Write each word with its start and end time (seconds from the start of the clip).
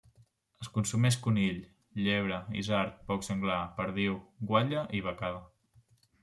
Es 0.65 0.69
consumeix 0.77 1.17
conill, 1.25 1.59
llebre, 2.05 2.39
isard, 2.61 2.95
porc 3.11 3.27
senglar, 3.29 3.59
perdiu, 3.77 4.17
guatlla 4.53 4.83
i 5.01 5.05
becada. 5.11 5.45